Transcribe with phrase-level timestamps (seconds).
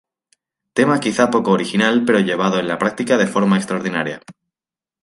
[0.77, 4.19] Tema quizá poco original, pero llevado a la práctica de forma extraordinaria.